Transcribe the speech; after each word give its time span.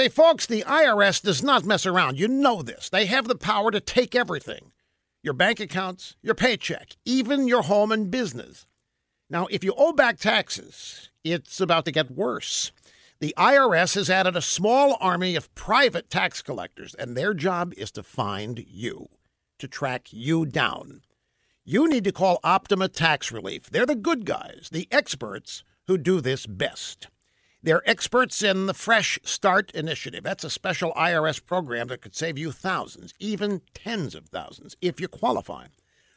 Say, 0.00 0.08
folks, 0.08 0.46
the 0.46 0.64
IRS 0.66 1.20
does 1.20 1.42
not 1.42 1.66
mess 1.66 1.84
around. 1.84 2.18
You 2.18 2.26
know 2.26 2.62
this. 2.62 2.88
They 2.88 3.04
have 3.04 3.28
the 3.28 3.34
power 3.34 3.70
to 3.70 3.80
take 3.80 4.14
everything 4.14 4.72
your 5.22 5.34
bank 5.34 5.60
accounts, 5.60 6.16
your 6.22 6.34
paycheck, 6.34 6.96
even 7.04 7.46
your 7.46 7.60
home 7.60 7.92
and 7.92 8.10
business. 8.10 8.64
Now, 9.28 9.46
if 9.50 9.62
you 9.62 9.74
owe 9.76 9.92
back 9.92 10.18
taxes, 10.18 11.10
it's 11.22 11.60
about 11.60 11.84
to 11.84 11.92
get 11.92 12.10
worse. 12.10 12.72
The 13.20 13.34
IRS 13.36 13.94
has 13.96 14.08
added 14.08 14.36
a 14.36 14.40
small 14.40 14.96
army 15.02 15.36
of 15.36 15.54
private 15.54 16.08
tax 16.08 16.40
collectors, 16.40 16.94
and 16.94 17.14
their 17.14 17.34
job 17.34 17.74
is 17.76 17.90
to 17.90 18.02
find 18.02 18.64
you, 18.66 19.06
to 19.58 19.68
track 19.68 20.06
you 20.12 20.46
down. 20.46 21.02
You 21.62 21.86
need 21.86 22.04
to 22.04 22.12
call 22.12 22.40
Optima 22.42 22.88
Tax 22.88 23.30
Relief. 23.30 23.68
They're 23.68 23.84
the 23.84 23.94
good 23.94 24.24
guys, 24.24 24.70
the 24.72 24.88
experts 24.90 25.62
who 25.88 25.98
do 25.98 26.22
this 26.22 26.46
best. 26.46 27.08
They're 27.62 27.86
experts 27.88 28.42
in 28.42 28.64
the 28.64 28.72
Fresh 28.72 29.18
Start 29.22 29.70
Initiative. 29.72 30.24
That's 30.24 30.44
a 30.44 30.50
special 30.50 30.94
IRS 30.94 31.44
program 31.44 31.88
that 31.88 32.00
could 32.00 32.16
save 32.16 32.38
you 32.38 32.52
thousands, 32.52 33.12
even 33.18 33.60
tens 33.74 34.14
of 34.14 34.28
thousands, 34.28 34.78
if 34.80 34.98
you 34.98 35.08
qualify. 35.08 35.66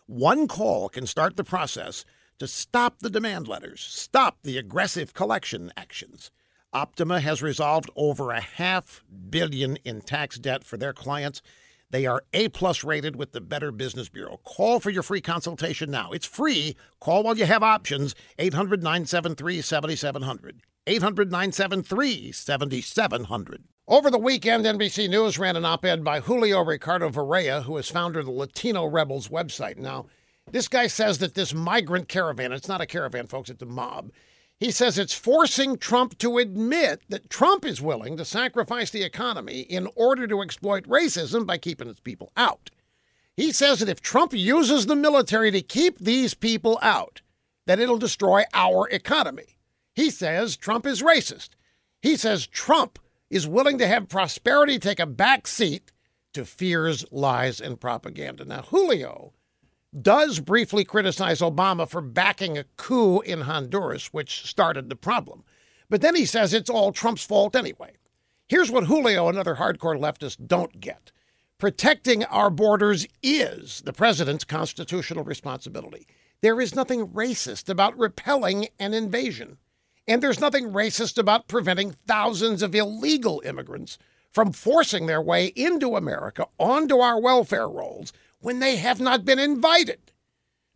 One 0.05 0.47
call 0.47 0.87
can 0.87 1.05
start 1.05 1.35
the 1.35 1.43
process 1.43 2.05
to 2.39 2.47
stop 2.47 2.99
the 2.99 3.09
demand 3.09 3.49
letters, 3.49 3.81
stop 3.81 4.37
the 4.43 4.57
aggressive 4.57 5.13
collection 5.13 5.73
actions. 5.75 6.31
Optima 6.71 7.19
has 7.19 7.41
resolved 7.41 7.89
over 7.97 8.31
a 8.31 8.39
half 8.39 9.03
billion 9.29 9.75
in 9.83 9.99
tax 9.99 10.39
debt 10.39 10.63
for 10.63 10.77
their 10.77 10.93
clients. 10.93 11.41
They 11.89 12.05
are 12.05 12.23
A 12.31 12.47
plus 12.47 12.85
rated 12.85 13.17
with 13.17 13.33
the 13.33 13.41
Better 13.41 13.73
Business 13.73 14.07
Bureau. 14.07 14.39
Call 14.45 14.79
for 14.79 14.91
your 14.91 15.03
free 15.03 15.21
consultation 15.21 15.91
now. 15.91 16.11
It's 16.13 16.25
free. 16.25 16.77
Call 17.01 17.21
while 17.23 17.37
you 17.37 17.45
have 17.45 17.63
options. 17.63 18.15
800 18.39 18.81
973 18.81 19.61
7700. 19.61 20.61
800 20.87 21.31
973 21.31 22.31
7700. 22.31 23.63
Over 23.87 24.09
the 24.09 24.17
weekend, 24.17 24.65
NBC 24.65 25.09
News 25.09 25.37
ran 25.37 25.55
an 25.55 25.65
op 25.65 25.85
ed 25.85 26.03
by 26.03 26.19
Julio 26.21 26.63
Ricardo 26.63 27.09
Varela, 27.09 27.61
who 27.61 27.77
is 27.77 27.89
founder 27.89 28.19
of 28.19 28.25
the 28.25 28.31
Latino 28.31 28.85
Rebels 28.85 29.27
website. 29.27 29.77
Now, 29.77 30.05
this 30.51 30.67
guy 30.67 30.87
says 30.87 31.17
that 31.19 31.35
this 31.35 31.53
migrant 31.53 32.07
caravan, 32.07 32.51
it's 32.51 32.67
not 32.67 32.81
a 32.81 32.85
caravan, 32.85 33.27
folks, 33.27 33.49
it's 33.49 33.61
a 33.61 33.65
mob 33.65 34.11
he 34.63 34.71
says 34.71 34.97
it's 34.97 35.13
forcing 35.13 35.77
Trump 35.77 36.17
to 36.19 36.37
admit 36.37 37.01
that 37.09 37.29
Trump 37.29 37.65
is 37.65 37.81
willing 37.81 38.15
to 38.15 38.23
sacrifice 38.23 38.89
the 38.91 39.03
economy 39.03 39.59
in 39.61 39.89
order 39.95 40.25
to 40.25 40.41
exploit 40.41 40.87
racism 40.87 41.45
by 41.45 41.57
keeping 41.57 41.89
its 41.89 41.99
people 41.99 42.31
out. 42.37 42.71
He 43.35 43.51
says 43.51 43.79
that 43.79 43.89
if 43.89 43.99
Trump 43.99 44.31
uses 44.31 44.85
the 44.85 44.95
military 44.95 45.51
to 45.51 45.61
keep 45.61 45.99
these 45.99 46.33
people 46.33 46.79
out, 46.81 47.21
that 47.65 47.79
it'll 47.79 47.97
destroy 47.97 48.43
our 48.53 48.87
economy. 48.89 49.57
He 49.95 50.09
says 50.09 50.55
Trump 50.55 50.85
is 50.85 51.01
racist. 51.01 51.49
He 52.01 52.15
says 52.15 52.47
Trump 52.47 52.99
is 53.29 53.47
willing 53.47 53.77
to 53.77 53.87
have 53.87 54.09
prosperity 54.09 54.79
take 54.79 54.99
a 54.99 55.05
back 55.05 55.47
seat 55.47 55.91
to 56.33 56.45
fears, 56.45 57.05
lies, 57.11 57.61
and 57.61 57.79
propaganda. 57.79 58.45
Now, 58.45 58.63
Julio 58.63 59.33
does 59.99 60.39
briefly 60.39 60.83
criticize 60.83 61.39
Obama 61.39 61.87
for 61.87 62.01
backing 62.01 62.57
a 62.57 62.65
coup 62.77 63.21
in 63.21 63.41
Honduras, 63.41 64.07
which 64.07 64.47
started 64.47 64.89
the 64.89 64.95
problem. 64.95 65.43
But 65.89 66.01
then 66.01 66.15
he 66.15 66.25
says 66.25 66.53
it's 66.53 66.69
all 66.69 66.91
Trump's 66.91 67.23
fault 67.23 67.55
anyway. 67.55 67.93
Here's 68.47 68.71
what 68.71 68.85
Julio 68.85 69.29
and 69.29 69.37
other 69.37 69.55
hardcore 69.55 69.99
leftists 69.99 70.37
don't 70.47 70.79
get 70.79 71.11
protecting 71.63 72.25
our 72.25 72.49
borders 72.49 73.07
is 73.21 73.83
the 73.85 73.93
president's 73.93 74.43
constitutional 74.43 75.23
responsibility. 75.23 76.05
There 76.41 76.59
is 76.59 76.75
nothing 76.75 77.07
racist 77.07 77.69
about 77.69 77.97
repelling 77.97 78.67
an 78.79 78.93
invasion. 78.93 79.59
And 80.07 80.21
there's 80.21 80.39
nothing 80.39 80.71
racist 80.71 81.17
about 81.17 81.47
preventing 81.47 81.91
thousands 81.91 82.61
of 82.61 82.75
illegal 82.75 83.41
immigrants 83.45 83.97
from 84.31 84.51
forcing 84.51 85.05
their 85.05 85.21
way 85.21 85.47
into 85.55 85.95
America 85.95 86.47
onto 86.57 86.97
our 86.97 87.19
welfare 87.19 87.69
rolls 87.69 88.11
when 88.39 88.59
they 88.59 88.75
have 88.77 88.99
not 88.99 89.23
been 89.23 89.39
invited. 89.39 90.11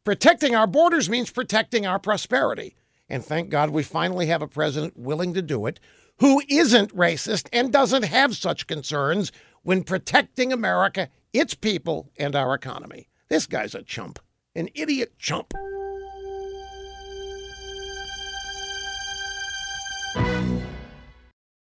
Protecting 0.04 0.56
our 0.56 0.68
borders 0.68 1.10
means 1.10 1.32
protecting 1.32 1.86
our 1.86 2.00
prosperity. 2.00 2.76
And 3.10 3.26
thank 3.26 3.50
God 3.50 3.72
we 3.72 3.84
finally 3.84 4.28
have 4.28 4.42
a 4.42 4.48
president 4.48 4.98
willing 4.98 5.34
to 5.34 5.42
do 5.42 5.66
it 5.66 5.80
who 6.20 6.42
isn't 6.48 6.96
racist 6.96 7.50
and 7.52 7.72
doesn't 7.72 8.04
have 8.04 8.36
such 8.36 8.68
concerns 8.68 9.32
when 9.64 9.84
protecting 9.84 10.54
America, 10.54 11.10
its 11.34 11.54
people, 11.54 12.10
and 12.18 12.36
our 12.36 12.54
economy. 12.54 13.10
This 13.28 13.46
guy's 13.46 13.76
a 13.76 13.84
chump, 13.84 14.20
an 14.56 14.70
idiot 14.74 15.14
chump. 15.20 15.54